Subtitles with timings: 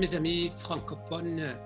[0.00, 1.60] Mes amis francophones,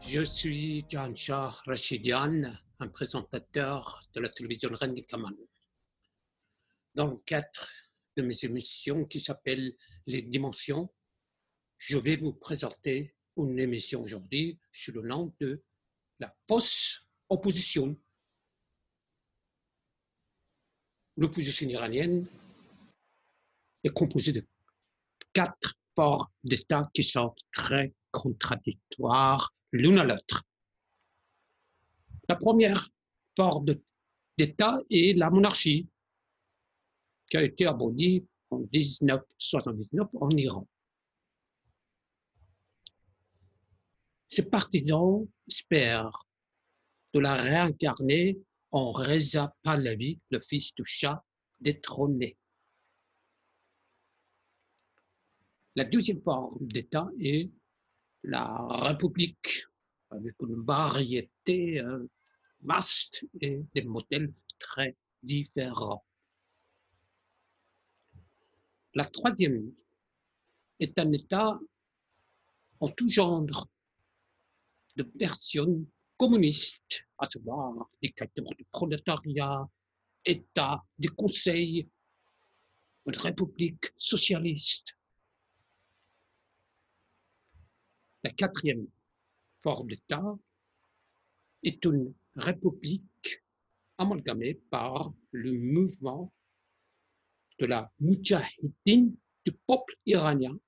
[0.00, 2.50] je suis Jan Shah Rashidian,
[2.80, 5.36] un présentateur de la télévision René Kaman.
[6.96, 7.68] Dans le cadre
[8.16, 9.72] de mes émissions qui s'appellent
[10.06, 10.92] Les Dimensions,
[11.78, 15.62] je vais vous présenter une émission aujourd'hui sous le nom de
[16.18, 17.96] la fausse opposition.
[21.16, 22.26] L'opposition iranienne
[23.84, 24.44] est composée de
[25.32, 30.42] quatre ports d'État qui sont très contradictoires l'une à l'autre.
[32.28, 32.88] La première
[33.36, 33.74] forme
[34.38, 35.88] d'État est la monarchie,
[37.28, 40.68] qui a été abolie en 1979 en Iran.
[44.28, 46.24] Ses partisans espèrent
[47.12, 48.38] de la réincarner
[48.70, 51.24] en Reza Pahlavi, le fils du chat
[51.60, 52.36] détrôné.
[55.76, 57.48] La deuxième forme d'État est
[58.24, 59.66] la République,
[60.10, 62.06] avec une variété euh,
[62.62, 66.04] vaste et des modèles très différents.
[68.94, 69.72] La troisième
[70.80, 71.58] est un État
[72.80, 73.46] en tout genre
[74.96, 79.68] de personnes communistes, à savoir dictature du prolétariat,
[80.24, 81.88] État des conseils,
[83.06, 84.96] une république socialiste.
[88.22, 88.86] La quatrième
[89.62, 90.38] forme d'État
[91.62, 93.42] est une république
[93.96, 96.32] amalgamée par le mouvement
[97.58, 100.58] de la Mujahideen du peuple iranien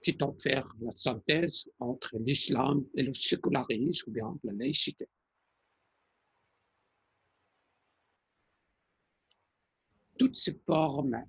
[0.00, 5.08] qui tente faire la synthèse entre l'islam et le sécularisme ou bien la laïcité.
[10.16, 11.24] Toutes ces formes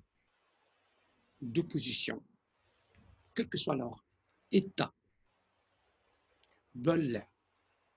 [1.42, 2.22] d'opposition
[3.36, 4.04] quel que soit leur
[4.52, 4.94] État,
[6.76, 7.26] veulent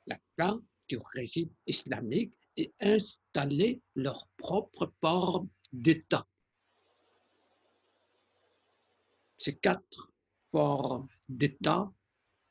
[0.07, 6.27] la fin du régime islamique et installer leur propre forme d'État.
[9.37, 10.13] Ces quatre
[10.51, 11.91] formes d'État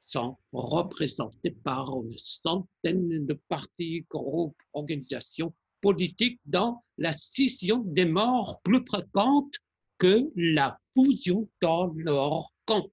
[0.06, 8.62] sont représentées par une centaine de partis, groupes, organisations politiques dans la scission des morts
[8.62, 9.54] plus fréquente
[9.98, 12.92] que la fusion dans leur quand?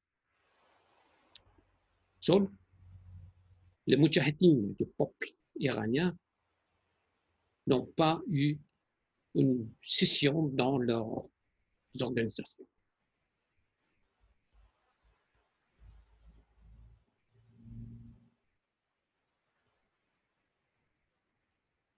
[3.86, 6.16] Les mujahideen du peuple iranien
[7.66, 8.58] n'ont pas eu
[9.34, 11.22] une scission dans leurs
[12.00, 12.66] organisations.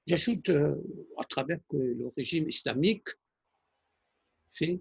[0.06, 0.76] J'ajoute euh,
[1.18, 3.08] à travers que le régime islamique
[4.52, 4.80] fait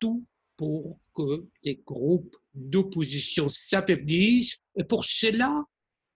[0.00, 0.24] tout
[0.56, 4.58] pour que les groupes d'opposition s'affaiblissent.
[4.76, 5.64] Et pour cela,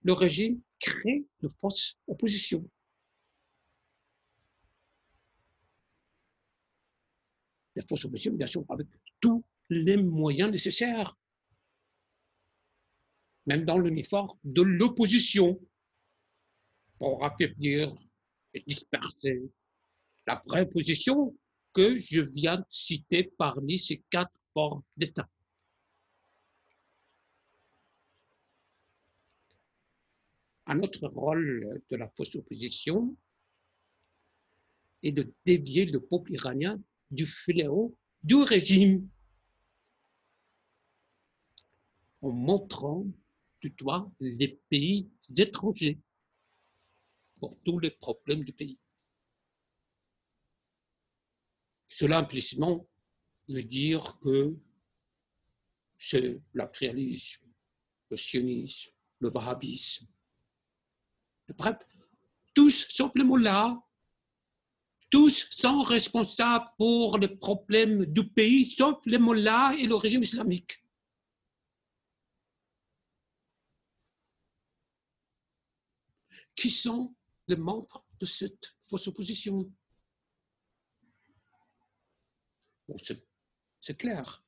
[0.03, 2.69] le régime crée de fausses oppositions.
[7.75, 8.87] Les fausses oppositions, bien sûr, avec
[9.19, 11.15] tous les moyens nécessaires,
[13.45, 15.59] même dans l'uniforme de l'opposition,
[16.97, 17.95] pour affaiblir
[18.53, 19.41] et disperser
[20.27, 21.35] la vraie position
[21.73, 25.29] que je viens de citer parmi ces quatre formes d'État.
[30.65, 33.15] Un autre rôle de la fausse opposition
[35.01, 36.79] est de dévier le peuple iranien
[37.09, 39.09] du fléau du régime
[42.21, 43.05] en montrant
[43.61, 45.97] du doigt les pays étrangers
[47.39, 48.77] pour tous les problèmes du pays.
[51.91, 52.87] Cela implicitement
[53.47, 54.55] veut dire que
[55.97, 57.51] c'est l'impérialisme,
[58.11, 60.07] le sionisme, le wahhabisme.
[61.57, 61.77] Bref,
[62.53, 63.83] tous les là,
[65.09, 70.85] tous sont responsables pour les problèmes du pays, sauf les mollahs et le régime islamique.
[76.53, 77.15] Qui sont
[77.47, 79.73] les membres de cette fausse opposition?
[82.97, 84.45] C'est clair.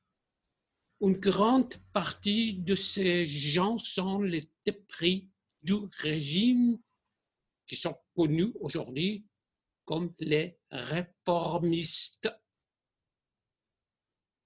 [1.00, 5.30] Une grande partie de ces gens sont les dépris
[5.62, 6.78] du régime
[7.66, 9.26] qui sont connus aujourd'hui
[9.84, 12.30] comme les réformistes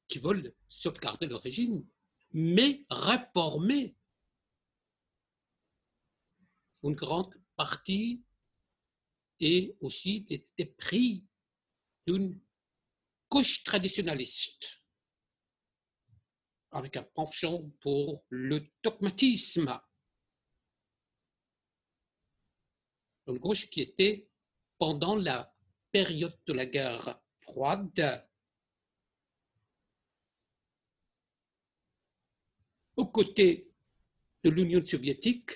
[0.08, 1.86] qui veulent sauvegarder le régime,
[2.32, 3.96] mais réformer.
[6.82, 8.22] Une grande partie
[9.40, 11.24] est aussi les dépris
[12.06, 12.40] d'une
[13.28, 14.82] couche traditionnaliste,
[16.70, 19.80] avec un penchant pour le dogmatisme.
[23.26, 24.28] Une gauche qui était
[24.78, 25.52] pendant la
[25.90, 28.28] période de la guerre froide
[32.96, 33.72] aux côtés
[34.44, 35.50] de l'Union soviétique,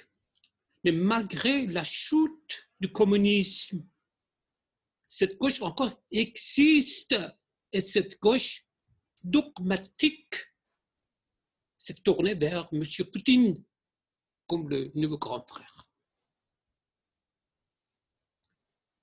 [0.85, 3.87] mais malgré la chute du communisme,
[5.07, 7.17] cette gauche encore existe
[7.73, 8.67] et cette gauche
[9.23, 10.53] dogmatique
[11.77, 12.83] s'est tournée vers M.
[13.13, 13.65] Poutine
[14.47, 15.89] comme le nouveau grand frère.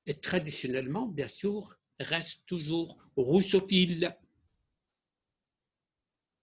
[0.06, 4.16] Et traditionnellement, bien sûr, reste toujours russophile.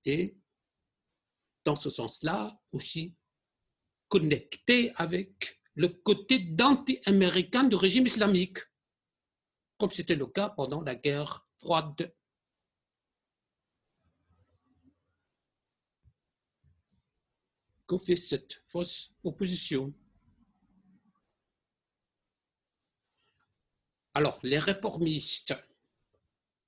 [0.05, 0.37] Et
[1.65, 3.15] dans ce sens-là, aussi
[4.09, 8.59] connecté avec le côté d'anti-américain du régime islamique,
[9.79, 12.15] comme c'était le cas pendant la guerre froide.
[17.87, 19.93] Qu'on fait cette fausse opposition
[24.17, 25.55] Alors, les réformistes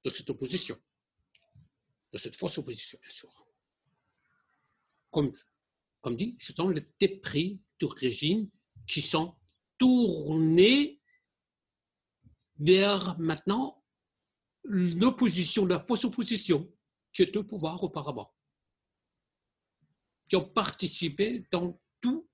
[0.04, 0.76] de cette opposition,
[2.12, 3.30] de cette fausse opposition, bien sûr,
[5.10, 5.32] comme,
[6.00, 8.50] comme dit, ce sont les dépris du régime
[8.86, 9.36] qui sont
[9.78, 11.00] tournés
[12.58, 13.85] vers maintenant
[14.68, 16.70] l'opposition, la fausse opposition
[17.12, 18.34] qui était au pouvoir auparavant,
[20.28, 22.28] qui ont participé dans tous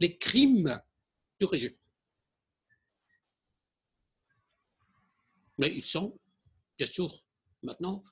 [0.00, 0.80] les crimes
[1.38, 1.74] du régime.
[5.58, 6.18] Mais ils sont,
[6.76, 7.10] bien sûr,
[7.62, 8.04] maintenant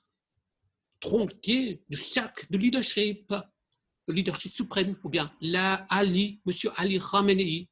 [0.99, 3.31] tronqués du sac de leadership,
[4.07, 6.53] le leadership suprême, ou bien la Ali, M.
[6.75, 7.69] Ali Khamenei,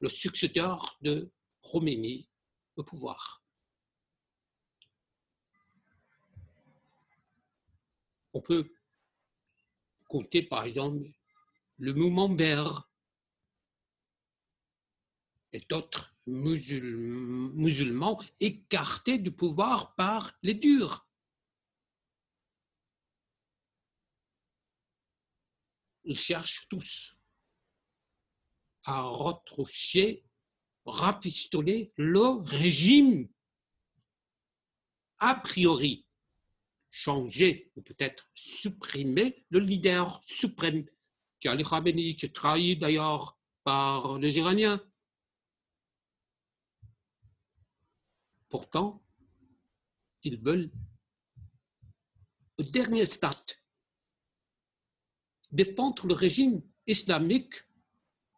[0.00, 1.30] le successeur de
[1.62, 2.28] Khomeini
[2.76, 3.43] au pouvoir.
[8.34, 8.68] On peut
[10.08, 11.08] compter par exemple
[11.78, 12.90] le mouvement vert
[15.52, 21.06] et d'autres musulmans écartés du pouvoir par les durs.
[26.02, 27.16] Ils cherchent tous
[28.82, 30.24] à retrouver,
[30.84, 33.28] rafistoler le régime,
[35.18, 36.03] a priori
[36.96, 40.86] changer ou peut-être supprimer le leader suprême,
[41.40, 44.80] qui est Ali Khamenei, qui est trahi d'ailleurs par les Iraniens,
[48.48, 49.02] Pourtant,
[50.22, 50.70] ils veulent,
[52.56, 53.50] au dernier stade,
[55.50, 57.56] défendre le régime islamique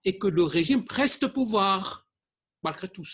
[0.04, 2.08] et que le régime reste pouvoir,
[2.62, 3.04] malgré tout.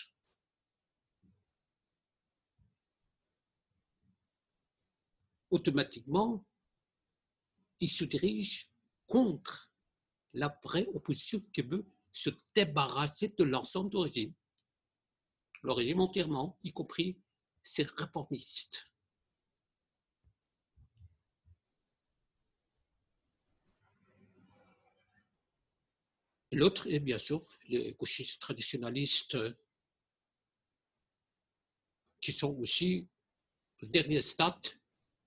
[5.53, 6.43] Automatiquement,
[7.79, 8.65] ils se dirigent
[9.07, 9.71] contre
[10.33, 14.33] la vraie opposition qui veut se débarrasser de l'ensemble du régime
[15.63, 17.17] le régime entièrement, y compris
[17.63, 18.91] ses réformistes.
[26.51, 29.37] L'autre est bien sûr les gauchistes traditionnalistes
[32.21, 33.07] qui sont aussi
[33.81, 34.82] le dernier stade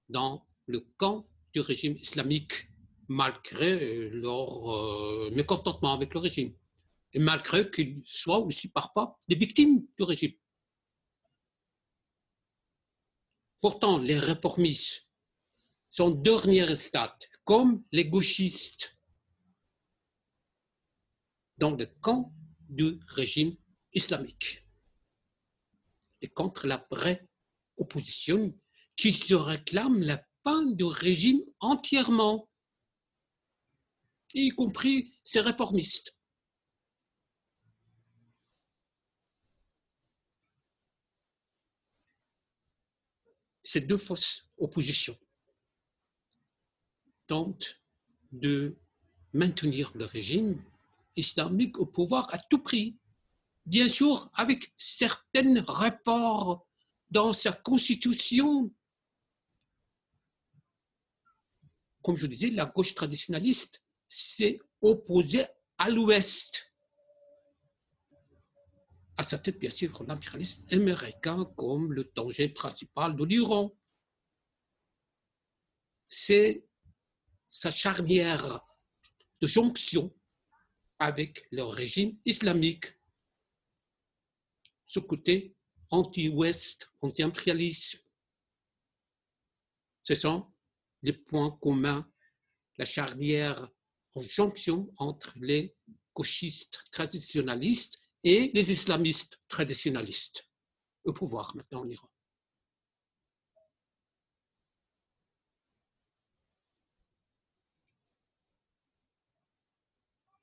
[0.08, 2.68] dans le camp du régime islamique,
[3.08, 6.54] malgré leur euh, mécontentement avec le régime
[7.12, 10.34] et malgré qu'ils soient aussi parfois des victimes du régime.
[13.60, 15.08] Pourtant, les réformistes
[15.90, 18.98] sont dernier stade, comme les gauchistes,
[21.58, 22.32] dans le camp
[22.68, 23.56] du régime
[23.92, 24.66] islamique
[26.20, 27.26] et contre la vraie
[27.78, 28.52] opposition
[28.96, 32.48] qui se réclame la fin du régime entièrement,
[34.34, 36.16] y compris ces réformistes.
[43.66, 45.18] ces deux fausses oppositions
[47.26, 47.80] tentent
[48.30, 48.76] de
[49.32, 50.62] maintenir le régime
[51.16, 52.96] islamique au pouvoir à tout prix,
[53.66, 56.60] bien sûr avec certaines réformes
[57.10, 58.70] dans sa constitution.
[62.06, 65.44] Comme je disais, la gauche traditionnaliste s'est opposée
[65.76, 66.72] à l'Ouest
[69.16, 73.76] à sa tête, bien sûr, l'impérialisme américain comme le danger principal de l'Iran.
[76.08, 76.64] C'est
[77.48, 78.60] sa charnière
[79.40, 80.14] de jonction
[81.00, 82.86] avec le régime islamique.
[84.86, 85.56] Ce côté
[85.90, 87.98] anti-Ouest, anti-impérialisme,
[90.04, 90.46] ce sont
[91.06, 92.04] les points communs
[92.78, 93.70] la charnière
[94.14, 95.74] en jonction entre les
[96.14, 100.50] gauchistes traditionnalistes et les islamistes traditionnalistes
[101.04, 102.10] au pouvoir maintenant en Iran.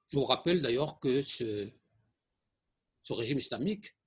[0.08, 1.70] Je vous rappelle d'ailleurs que ce,
[3.01, 3.98] ce, régime islamique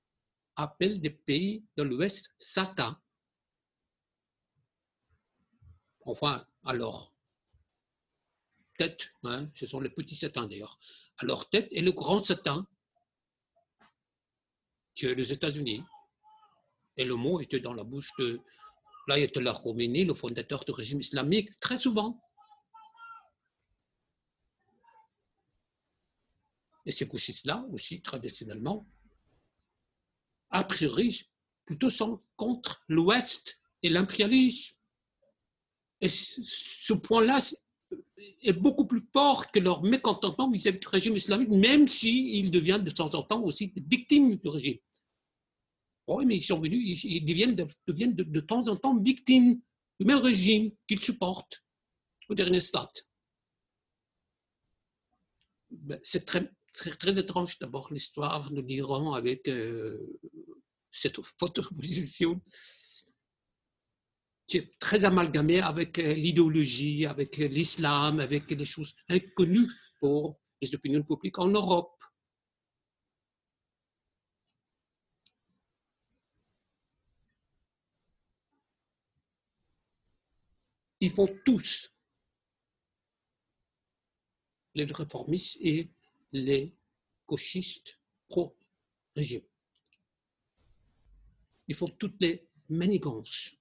[0.55, 2.97] appelle des pays de l'Ouest Satan.
[6.07, 7.13] Enfin, alors,
[8.79, 10.79] tête, hein, ce sont les petits satans d'ailleurs,
[11.23, 12.65] leur tête est le grand Satan,
[14.95, 15.83] qui est les États-Unis.
[16.97, 18.41] Et le mot était dans la bouche de
[19.09, 22.19] l'Ayatollah Khomeini, le fondateur du régime islamique, très souvent.
[26.87, 28.87] et ces gauchistes-là aussi, traditionnellement,
[30.51, 31.29] a priori,
[31.65, 34.77] plutôt sont contre l'Ouest et l'impérialisme.
[36.01, 37.39] Et ce point-là
[38.43, 42.91] est beaucoup plus fort que leur mécontentement vis-à-vis du régime islamique, même s'ils deviennent de
[42.91, 44.79] temps en temps aussi victimes du régime.
[46.07, 49.61] Oui, mais ils sont venus, ils deviennent, de, temps en temps victimes
[49.99, 51.65] du même régime qu'ils supportent
[52.29, 52.89] au dernier stade.
[55.71, 59.99] Ben, c'est très, étrange d'abord l'histoire de l'Iran avec euh,
[60.93, 62.41] cette photoposition
[64.47, 70.75] qui est très amalgamée avec euh, l'idéologie, avec l'islam, avec les choses inconnues pour les
[70.75, 71.93] opinions publiques en Europe.
[81.01, 81.95] Ils font tous,
[84.75, 85.91] les réformistes et
[86.33, 86.75] les
[87.27, 89.43] gauchistes pro-régime.
[91.69, 93.57] Ils font toutes les manigances,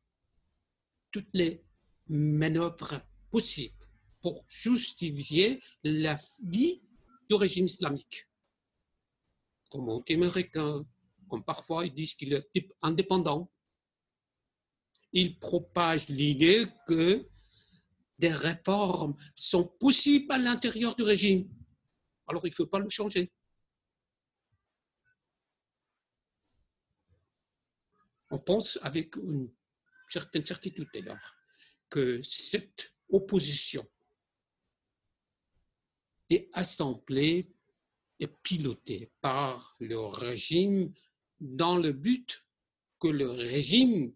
[1.16, 1.64] toutes les
[2.10, 3.88] manœuvres possibles
[4.22, 6.82] pour justifier la vie
[7.30, 8.26] du régime islamique.
[9.72, 10.86] Comme anti-américain,
[11.30, 13.50] comme parfois ils disent qu'il est type indépendant.
[15.14, 17.26] Ils propagent l'idée que
[18.20, 21.48] des réformes sont possibles à l'intérieur du régime
[22.28, 23.32] alors il ne faut pas le changer.
[28.32, 29.50] On pense avec une
[30.16, 31.36] certaine certitude d'ailleurs
[31.90, 33.86] que cette opposition
[36.30, 37.52] est assemblée
[38.22, 40.94] et pilotée par le régime
[41.42, 42.46] dans le but
[43.02, 44.14] que le régime,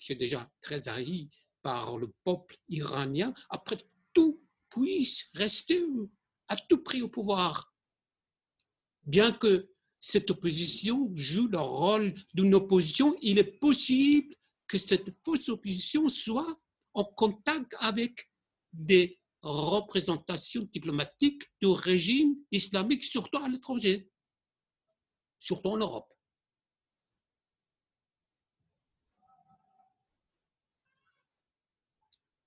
[0.00, 1.30] qui est déjà très haï
[1.62, 3.78] par le peuple iranien, après
[4.12, 5.78] tout puisse rester
[6.48, 7.72] à tout prix au pouvoir.
[9.04, 14.34] Bien que cette opposition joue le rôle d'une opposition, il est possible
[14.66, 16.58] que cette fausse opposition soit
[16.94, 18.30] en contact avec
[18.72, 24.10] des représentations diplomatiques du régime islamique, surtout à l'étranger,
[25.38, 26.10] surtout en Europe.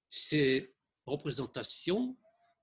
[0.10, 0.74] Ces
[1.06, 2.18] représentations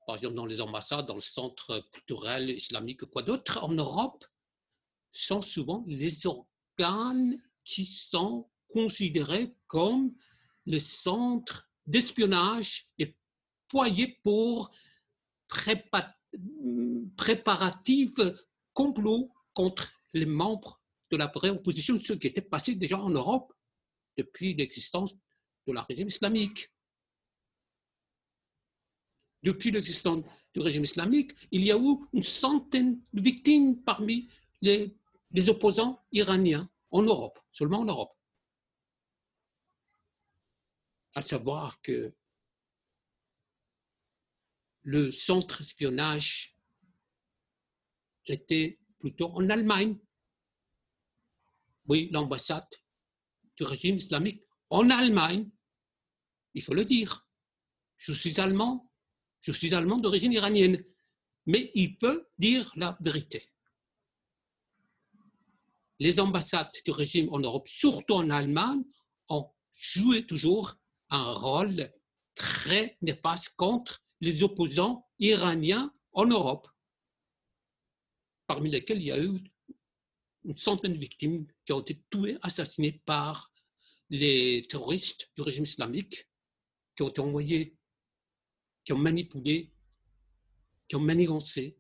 [0.07, 4.25] par exemple dans les ambassades, dans le centre culturel islamique, quoi d'autre, en Europe,
[5.13, 10.12] sont souvent les organes qui sont considérés comme
[10.66, 13.16] le centre d'espionnage et
[13.71, 14.71] foyer pour
[17.16, 18.21] préparatifs
[18.73, 23.52] complot contre les membres de la vraie opposition, ce qui était passé déjà en Europe
[24.19, 25.14] depuis l'existence
[25.66, 26.69] de la régime islamique
[29.45, 34.28] depuis l'existence du régime islamique, il y a eu une centaine de victimes parmi
[34.62, 34.97] les,
[35.49, 38.13] opposants iraniens en Europe, seulement en Europe.
[41.14, 42.12] À savoir que
[44.83, 46.56] le centre espionnage
[48.26, 49.99] était plutôt en Allemagne.
[51.87, 52.68] Oui, l'ambassade
[53.56, 55.49] du régime islamique en Allemagne,
[56.54, 57.26] il faut le dire.
[57.97, 58.90] Je suis allemand,
[59.40, 60.85] je suis allemand d'origine iranienne,
[61.47, 63.50] mais il peut dire la vérité.
[66.00, 68.83] Les ambassades du régime en Europe, surtout en Allemagne,
[69.28, 70.76] ont joué toujours
[71.14, 71.92] un rôle
[72.35, 76.68] très néfaste contre les opposants iraniens en Europe,
[78.47, 79.40] parmi lesquels il y a eu
[80.44, 83.52] une centaine de victimes qui ont été tuées, assassinées par
[84.11, 86.28] les terroristes du régime islamique,
[86.97, 87.76] qui ont été envoyés
[88.85, 89.73] qui ont manipulé,
[90.87, 91.78] qui ont manigancé,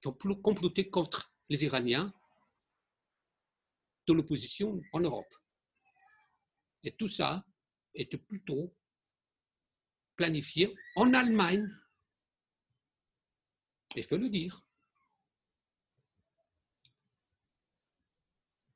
[0.00, 2.12] qui ont comploté contre les Iraniens
[4.06, 5.34] de l'opposition en Europe.
[6.82, 7.44] Et tout ça
[7.94, 8.74] était plutôt
[10.16, 11.68] planifiés en Allemagne.
[13.96, 14.60] Il faut le dire.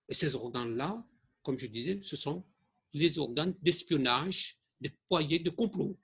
[0.09, 1.04] Et ces organes-là,
[1.42, 2.45] comme je disais, ce sont
[2.92, 5.99] les organes d'espionnage des foyers de complot.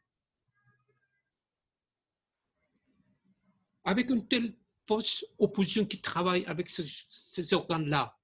[3.84, 8.18] Avec une telle fausse opposition qui travaille avec ces, organes-là,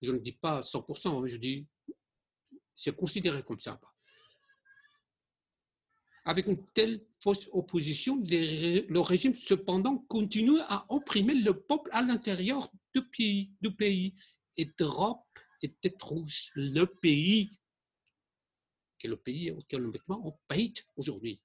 [0.00, 1.66] je ne dis pas 100%, je dis
[2.78, 3.80] c'est considéré comme ça.
[6.24, 12.70] Avec une telle fausse opposition, le régime cependant continue à opprimer le peuple à l'intérieur
[12.94, 13.02] du
[13.74, 14.14] pays,
[14.56, 15.26] et d'Europe
[15.60, 17.50] était rouge, le pays,
[18.98, 21.40] qui est le pays économiquement en faillite aujourd'hui.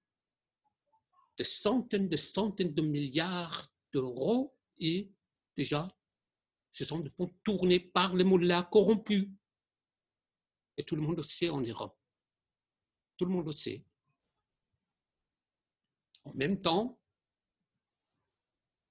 [1.37, 5.11] Des centaines de centaines de milliards d'euros et
[5.57, 5.87] déjà
[6.73, 9.27] ce sont des fonds tournés par les mollahs corrompus.
[10.77, 11.97] Et tout le monde le sait en Europe.
[13.17, 13.85] Tout le monde le sait.
[16.25, 16.99] En même temps,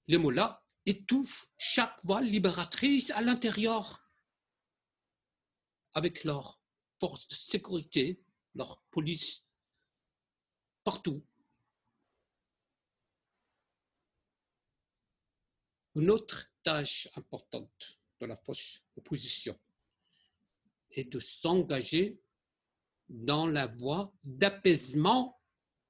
[0.06, 4.02] les mollahs étouffent chaque voie libératrice à l'intérieur
[5.94, 6.60] avec leurs
[7.00, 8.22] forces de sécurité,
[8.54, 9.50] leur police,
[10.84, 11.24] partout.
[15.94, 19.58] Une autre tâche importante de la force opposition
[20.92, 22.20] est de s'engager
[23.08, 25.40] dans la voie d'apaisement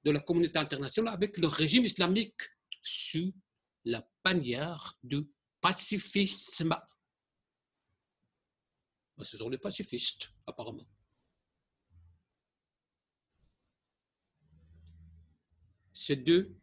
[0.03, 2.41] de la communauté internationale avec le régime islamique
[2.81, 3.33] sous
[3.85, 5.25] la bannière du
[5.61, 6.75] pacifisme
[9.17, 10.87] ben, ce sont les pacifistes, apparemment.
[15.93, 16.55] Ces deux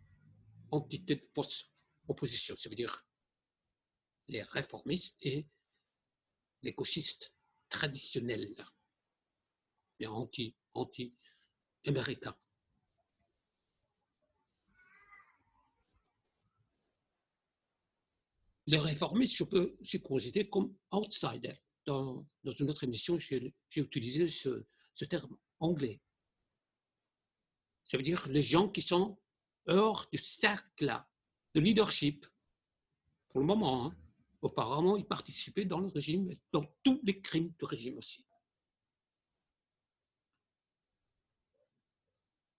[0.70, 1.70] entités de fausse
[2.08, 3.06] opposition, ça veut dire
[4.26, 5.46] les réformistes et
[6.62, 7.34] les gauchistes
[7.70, 8.54] traditionnels,
[9.98, 12.36] et anti, anti-américains.
[18.66, 24.64] Les réformistes, je peux se considérer comme outsiders dans, une autre émission, j'ai utilisé ce,
[25.06, 26.00] terme anglais.
[27.84, 29.18] Ça veut dire les gens qui sont
[29.66, 31.04] hors du cercle
[31.54, 32.26] de leadership.
[33.30, 33.96] Pour le moment, hein.
[34.42, 38.24] Auparavant, ils participaient dans le régime, dans tous les crimes du régime aussi.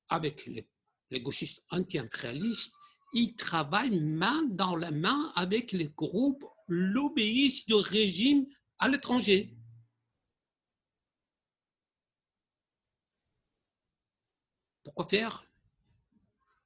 [0.09, 2.73] Avec les, gauchistes anti-impérialistes,
[3.13, 8.45] ils travaillent main dans la main avec les groupes lobbyistes du régime
[8.77, 9.55] à l'étranger.
[14.83, 15.50] Pourquoi faire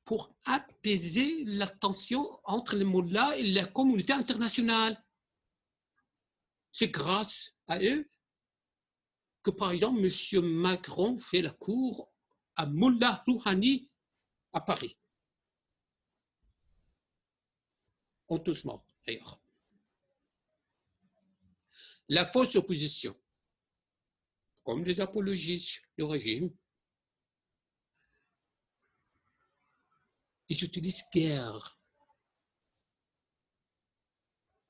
[0.05, 4.95] Pour apaiser la tension entre les mollahs et la communauté internationale.
[6.71, 8.09] C'est grâce à eux
[9.41, 10.41] que, par exemple, M.
[10.43, 12.11] Macron fait la cour
[12.55, 13.89] à Mullah Rouhani
[14.53, 14.97] à Paris.
[18.27, 19.41] Honteusement, d'ailleurs
[22.09, 23.19] la fausse opposition,
[24.63, 26.51] comme les apologistes du régime,
[30.49, 31.79] ils utilisent guerre.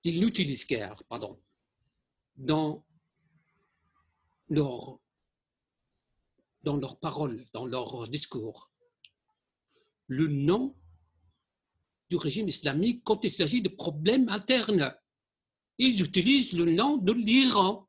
[0.03, 1.41] Ils l'utilisent guerre, pardon,
[2.35, 2.85] dans
[4.49, 4.99] leur,
[6.63, 8.71] dans leurs paroles, dans leur discours.
[10.07, 10.75] Le nom
[12.09, 14.95] du régime islamique quand il s'agit de problèmes internes
[15.77, 17.87] ils utilisent le nom de l'Iran.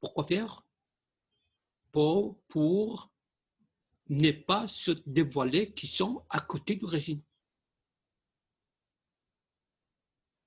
[0.00, 0.62] Pourquoi faire?
[1.96, 3.10] Pour,
[4.08, 7.22] ne pas se dévoiler qui sont à côté du régime.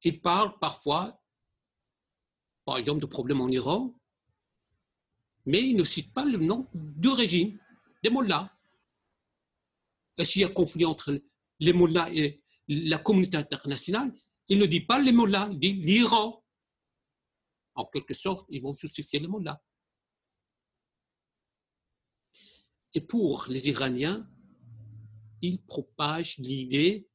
[0.04, 1.22] Ils parlent parfois,
[2.66, 3.94] par exemple, de problèmes en Iran,
[5.46, 7.60] mais ils ne citent pas le nom du régime,
[8.04, 8.56] des mollahs.
[10.18, 11.20] Et s'il y a conflit entre
[11.60, 14.14] les mollahs et la communauté internationale,
[14.48, 16.46] il ne dit pas les mollahs, il dit l'Iran.
[17.74, 19.62] En quelque sorte, ils vont justifier les mollahs.
[22.93, 24.28] Et pour les Iraniens,
[25.41, 27.08] ils propagent l'idée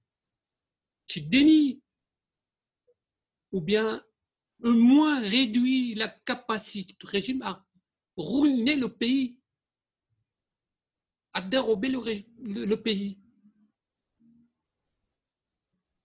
[1.07, 1.83] qui dénie
[3.53, 4.05] ou bien
[4.63, 7.65] au moins réduit la capacité du régime à
[8.17, 9.39] ruiner le pays,
[11.33, 13.21] à dérober le pays.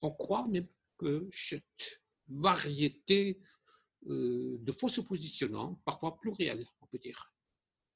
[0.01, 3.41] On croit même que cette variété
[4.07, 7.33] euh, de fausses oppositions, parfois plurielles, on peut dire,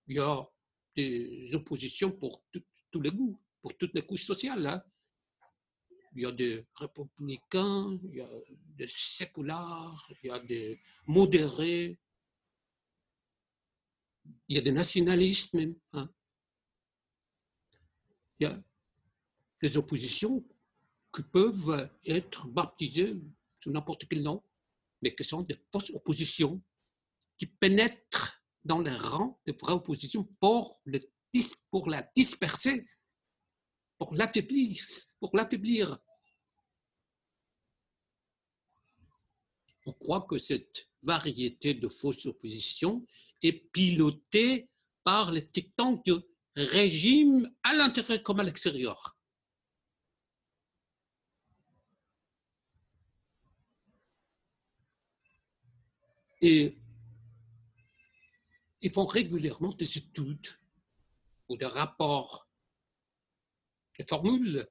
[0.07, 0.47] il y a
[0.95, 2.43] des oppositions pour
[2.91, 4.65] tous les goûts, pour toutes les couches sociales.
[4.65, 4.83] Hein.
[6.15, 8.29] Il y a des républicains, il y a
[8.77, 11.97] des séculars, il y a des modérés.
[14.47, 15.75] Il y a des nationalistes même.
[15.93, 16.09] Hein.
[18.39, 18.63] Il y a
[19.61, 20.45] des oppositions
[21.13, 23.15] qui peuvent être baptisées
[23.59, 24.43] sous n'importe quel nom,
[25.01, 26.61] mais qui sont des fausses oppositions
[27.37, 28.32] qui pénètrent
[28.65, 30.99] dans les rangs des vraies oppositions pour, le,
[31.69, 32.85] pour la disperser,
[33.97, 35.97] pour l'affaiblir.
[39.85, 43.05] On croit que cette variété de fausses oppositions
[43.41, 44.69] est pilotée
[45.03, 46.13] par les tectons du
[46.55, 49.17] régime à l'intérieur comme à l'extérieur.
[56.41, 56.77] Et
[58.83, 60.47] ils font régulièrement des études
[61.47, 62.47] ou des rapports
[63.97, 64.67] et formulent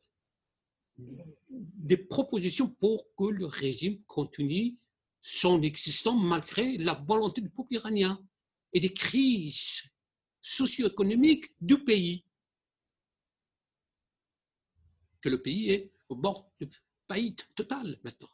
[0.99, 4.77] des propositions pour que le régime continue
[5.23, 8.23] son existence malgré la volonté du peuple iranien
[8.75, 9.85] et des crises
[10.43, 12.25] socio-économiques du pays.
[15.23, 16.69] Que le pays est au bord de
[17.09, 18.29] faillite totale maintenant.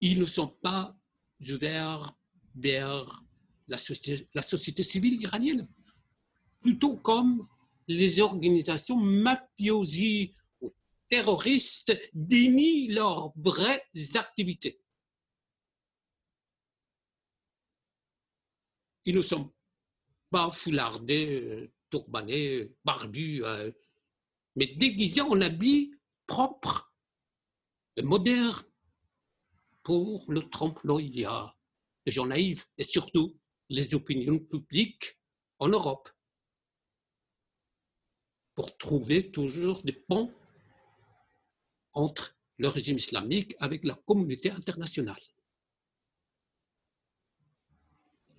[0.00, 0.98] Ils ne sont pas
[1.40, 2.16] ouverts
[2.54, 3.24] vers
[3.68, 5.68] la société, civile iranienne,
[6.60, 7.46] plutôt comme
[7.86, 10.72] les organisations mafiosies ou
[11.08, 13.82] terroristes dénient leurs vraies
[14.14, 14.80] activités.
[19.04, 19.52] Ils ne sont
[20.30, 23.70] pas foulardés, tourbanés, barbus, euh,
[24.56, 25.94] mais déguisés en habits
[26.26, 26.92] propres,
[28.02, 28.67] modernes,
[29.88, 31.26] pour le trompe-l'œil,
[32.04, 35.18] les gens naïfs et surtout les opinions publiques
[35.58, 36.10] en Europe.
[38.54, 40.30] Pour trouver toujours des ponts
[41.94, 45.22] entre le régime islamique avec la communauté internationale.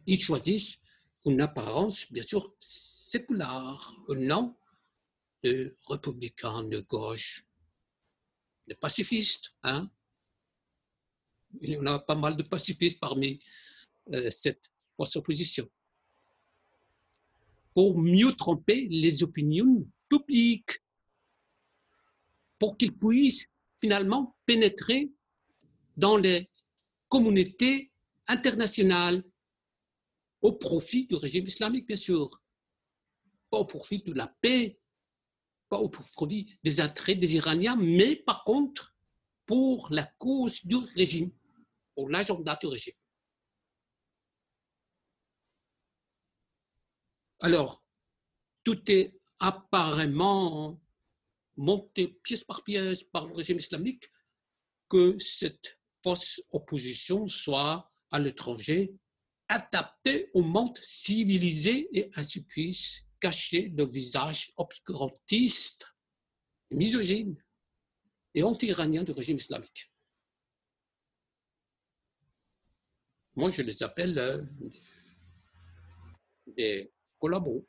[0.05, 0.79] Ils choisissent
[1.25, 4.55] une apparence, bien sûr, séculaire, un nom
[5.41, 7.47] de républicains de gauche,
[8.67, 9.89] de pacifistes, hein,
[11.61, 13.37] il y en a pas mal de pacifistes parmi
[14.13, 14.69] euh, cette
[15.15, 15.69] opposition.
[17.73, 20.79] Pour mieux tromper les opinions publiques,
[22.57, 23.47] pour qu'ils puissent
[23.79, 25.11] finalement pénétrer
[25.95, 26.49] dans les
[27.07, 27.91] communautés
[28.27, 29.23] internationales
[30.41, 32.41] au profit du régime islamique, bien sûr,
[33.49, 34.77] pas au profit de la paix,
[35.69, 38.95] pas au profit des intérêts des Iraniens, mais par contre
[39.45, 41.31] pour la cause du régime
[41.99, 42.93] pour l'agenda du régime.
[47.41, 47.83] Alors,
[48.63, 50.79] tout est apparemment
[51.57, 54.05] monté pièce par pièce par le régime islamique
[54.87, 58.93] que cette fausse opposition soit à l'étranger
[59.49, 65.97] adaptée au monde civilisé et ainsi puisse cacher le visage obscurantiste,
[66.71, 67.35] misogyne
[68.35, 69.91] et anti-iranien du régime islamique.
[73.39, 74.43] Moi, je les appelle euh,
[76.57, 77.65] des collabos.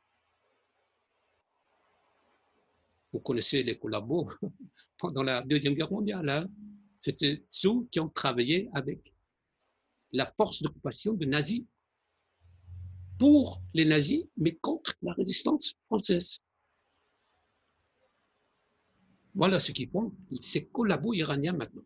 [3.12, 4.28] Vous connaissez les collabos
[4.98, 6.28] pendant la Deuxième Guerre mondiale.
[6.28, 6.48] Hein.
[6.98, 9.14] C'était ceux qui ont travaillé avec
[10.10, 11.62] la force d'occupation de nazis
[13.16, 16.40] pour les nazis, mais contre la résistance française.
[19.36, 21.84] Voilà ce qu'ils font, ces collabos iraniens maintenant.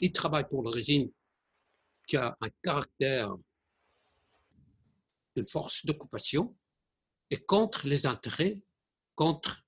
[0.00, 1.10] Ils travaillent pour le régime
[2.08, 3.36] qui a un caractère
[5.36, 6.56] de force d'occupation
[7.30, 8.58] et contre les intérêts,
[9.14, 9.64] contre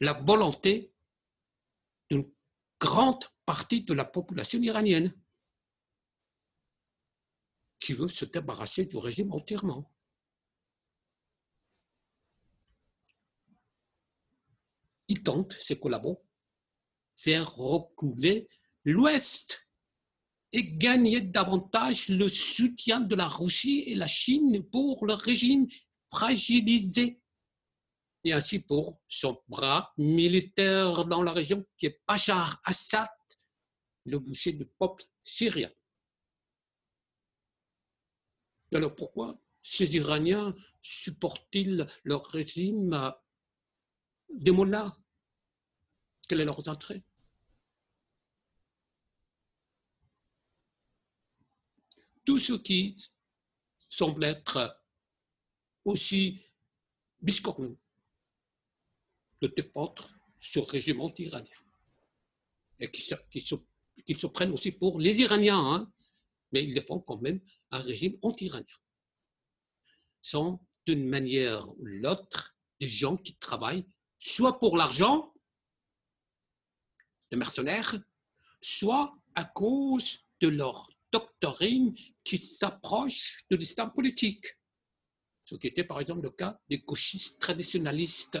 [0.00, 0.92] la volonté
[2.10, 2.28] d'une
[2.80, 5.14] grande partie de la population iranienne
[7.78, 9.88] qui veut se débarrasser du régime entièrement.
[15.06, 16.22] Ils tentent, ces collabos,
[17.16, 18.48] faire reculer
[18.84, 19.67] l'Ouest
[20.52, 25.68] et gagner davantage le soutien de la Russie et la Chine pour le régime
[26.10, 27.20] fragilisé.
[28.24, 33.08] Et ainsi pour son bras militaire dans la région qui est Bachar Assad,
[34.04, 35.70] le boucher du peuple syrien.
[38.74, 43.14] Alors pourquoi ces Iraniens supportent-ils leur régime
[44.34, 44.96] des mollahs
[46.28, 47.02] Quel est leur entrée?
[52.28, 52.94] Tout ce qui
[53.88, 54.84] semble être
[55.82, 56.42] aussi
[57.22, 57.74] biscornu
[59.40, 61.62] de défendre ce régime iranien.
[62.80, 65.92] Et qui se, prennent aussi pour les Iraniens, hein,
[66.52, 68.78] mais ils défendent quand même un régime anti-iranien.
[70.20, 73.86] Sont d'une manière ou l'autre des gens qui travaillent
[74.18, 75.32] soit pour l'argent,
[77.30, 77.96] de mercenaires,
[78.60, 81.94] soit à cause de leur doctrine
[82.24, 84.46] qui s'approche de l'islam politique.
[85.44, 88.38] Ce qui était par exemple le cas des gauchistes traditionnalistes.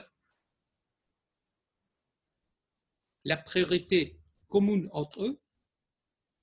[3.24, 5.40] La priorité commune entre eux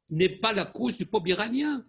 [0.10, 1.88] n'est pas la cause du peuple iranien,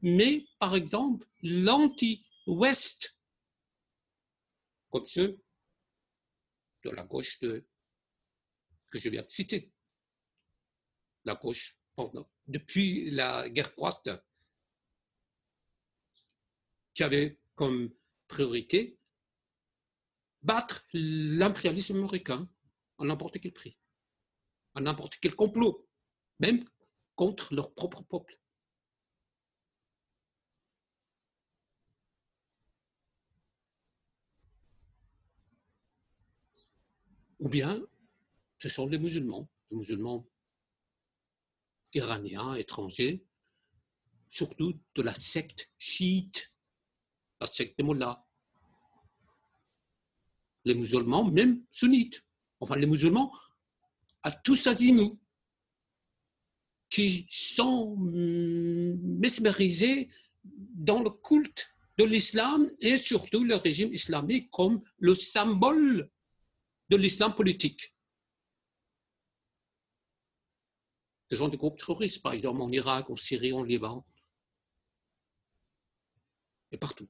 [0.00, 3.18] mais par exemple l'anti-Ouest,
[4.90, 5.40] comme ceux
[6.84, 7.64] de la gauche que
[8.98, 9.72] je viens de citer.
[11.24, 11.78] La gauche,
[12.46, 14.22] depuis la guerre froide,
[16.94, 17.90] qui avait comme
[18.28, 18.98] priorité
[20.42, 22.48] battre l'impérialisme américain
[22.98, 23.78] à n'importe quel prix,
[24.74, 25.86] à n'importe quel complot,
[26.40, 26.64] même
[27.14, 28.36] contre leur propre peuple.
[37.38, 37.84] Ou bien,
[38.58, 40.24] ce sont les musulmans, les musulmans
[41.94, 43.24] iraniens, étrangers,
[44.30, 46.54] surtout de la secte chiite,
[47.40, 48.24] la secte des mullahs.
[50.64, 52.26] Les musulmans, même sunnites,
[52.60, 53.32] enfin les musulmans
[54.22, 55.18] à tous azimuts,
[56.88, 60.10] qui sont mm, mesmérisés
[60.44, 66.10] dans le culte de l'islam et surtout le régime islamique comme le symbole
[66.90, 67.94] de l'islam politique.
[71.32, 74.04] Des gens de groupes terroristes, par exemple en Irak, en Syrie, en Liban,
[76.70, 77.08] et partout,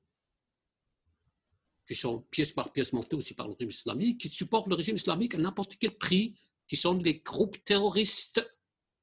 [1.89, 4.95] qui sont pièce par pièce montés aussi par le régime islamique, qui supportent le régime
[4.95, 8.49] islamique à n'importe quel prix, qui sont des groupes terroristes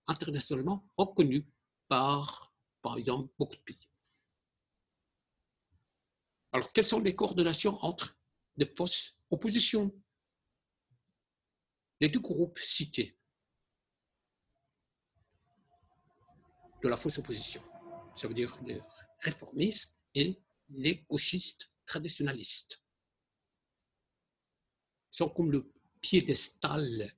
[0.08, 1.44] internationalement reconnus
[1.90, 3.90] par, par exemple, beaucoup de pays.
[6.54, 8.18] Alors, quelles sont les coordinations entre
[8.56, 9.94] des fausses oppositions?
[12.00, 13.19] Les deux groupes cités
[16.82, 17.62] de la fausse opposition,
[18.16, 18.82] ça veut dire les
[19.22, 20.40] réformistes et
[20.70, 22.82] les gauchistes traditionnalistes,
[25.12, 27.12] sont comme le piédestal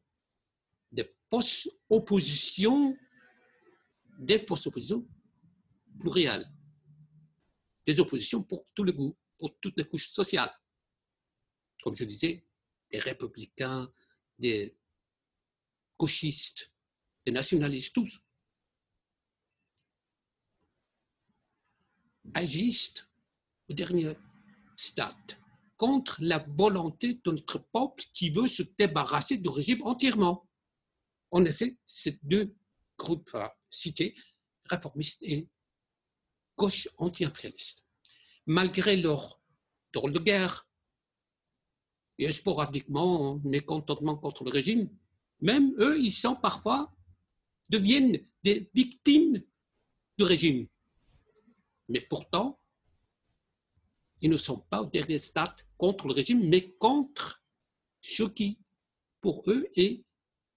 [0.91, 2.97] des fausses oppositions,
[4.19, 5.07] des fausses oppositions
[5.99, 6.49] plurielles,
[7.85, 10.51] des oppositions pour tous les goûts, pour toutes les couches sociales.
[11.81, 12.45] Comme je disais,
[12.91, 13.91] les républicains,
[14.37, 14.77] des
[15.97, 16.71] gauchistes,
[17.25, 18.21] des nationalistes, tous,
[22.33, 23.07] agissent
[23.69, 24.13] au dernier
[24.75, 25.15] stade
[25.77, 30.47] contre la volonté de notre peuple qui veut se débarrasser du régime entièrement.
[31.31, 32.53] En effet, ces deux
[32.97, 33.35] groupes
[33.69, 34.15] cités,
[34.65, 35.47] réformistes et
[36.57, 37.83] gauche anti-impérialiste,
[38.45, 39.41] malgré leur
[39.93, 40.67] drôle de guerre,
[42.19, 44.87] et sporadiquement mécontentement contre le régime,
[45.39, 46.93] même eux, ils sont parfois,
[47.69, 49.41] deviennent des victimes
[50.17, 50.67] du régime.
[51.91, 52.59] Mais pourtant,
[54.21, 57.43] ils ne sont pas au dernier stade contre le régime, mais contre
[57.99, 58.59] ce qui,
[59.19, 60.03] pour eux, est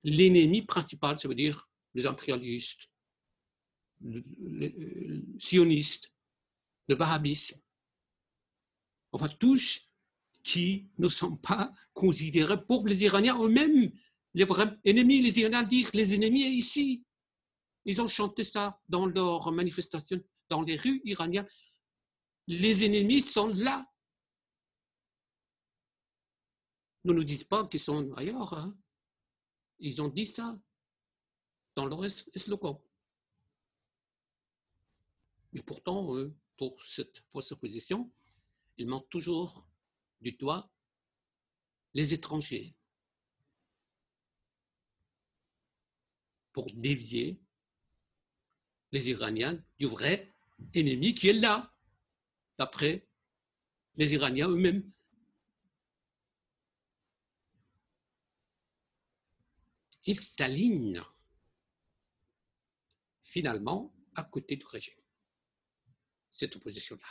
[0.04, 2.90] l'ennemi principal, ça veut dire les impérialistes,
[4.00, 4.74] les
[5.38, 6.12] sionistes,
[6.88, 7.60] le wahhabisme.
[9.12, 9.88] Enfin, tous
[10.42, 13.90] qui ne sont pas considérés pour les Iraniens eux-mêmes
[14.34, 14.46] les
[14.84, 15.22] ennemis.
[15.22, 17.04] Les Iraniens disent les ennemis sont ici.
[17.86, 21.48] Ils ont chanté ça dans leurs manifestations dans les rues iraniennes.
[22.46, 23.86] Les ennemis sont là.
[27.04, 28.52] Ne nous disent pas qu'ils sont ailleurs.
[28.54, 28.76] Hein.
[29.78, 30.58] Ils ont dit ça
[31.74, 32.02] dans leur
[32.36, 32.78] slogan.
[35.52, 36.14] Mais pourtant,
[36.56, 38.10] pour cette fausse position,
[38.76, 39.66] ils mentent toujours
[40.20, 40.70] du doigt
[41.92, 42.74] les étrangers
[46.52, 47.40] pour dévier
[48.92, 50.33] les Iraniens du vrai
[50.74, 51.72] ennemi qui est là,
[52.58, 53.06] d'après
[53.96, 54.90] les Iraniens eux-mêmes.
[60.06, 61.02] Ils s'alignent
[63.22, 65.00] finalement à côté du régime.
[66.28, 67.06] Cette opposition-là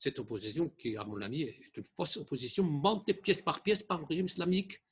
[0.00, 3.98] cette opposition qui, à mon avis, est une fausse opposition montée pièce par pièce par
[3.98, 4.82] le régime islamique.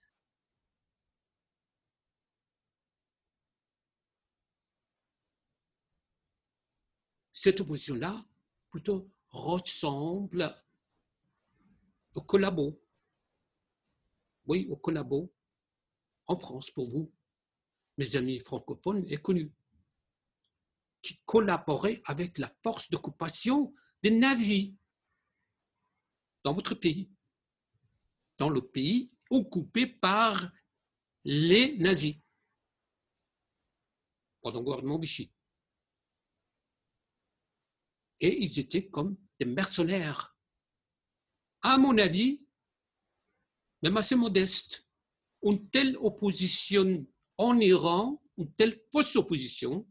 [7.40, 8.26] Cette opposition-là,
[8.68, 10.52] plutôt, ressemble
[12.16, 12.76] au collabo.
[14.46, 15.32] Oui, au collabo,
[16.26, 17.14] en France, pour vous,
[17.96, 19.52] mes amis francophones, est connu.
[21.00, 23.72] qui collaboraient avec la force d'occupation
[24.02, 24.74] des nazis
[26.42, 27.08] dans votre pays,
[28.36, 30.50] dans le pays occupé par
[31.22, 32.16] les nazis
[34.40, 35.32] pendant le gouvernement Vichy.
[38.20, 40.36] Et ils étaient comme des mercenaires.
[41.62, 42.44] À mon avis,
[43.82, 44.86] même assez modeste,
[45.42, 49.86] une telle opposition en Iran, une telle fausse opposition,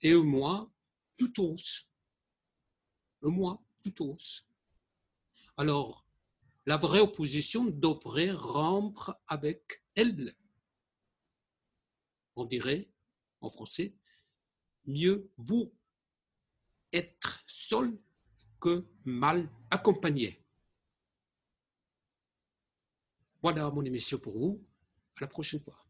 [0.00, 0.72] et moi,
[1.16, 1.88] tout ose.
[3.22, 4.46] Moi, tout ose.
[5.56, 6.06] Alors,
[6.66, 10.36] la vraie opposition devrait rompre avec elle.
[12.36, 12.88] On dirait
[13.40, 13.94] en français,
[14.84, 15.70] mieux vaut
[16.92, 17.98] être seul
[18.60, 20.44] que mal accompagné.
[23.42, 24.60] Voilà mon émission pour vous.
[25.16, 25.84] À la prochaine fois.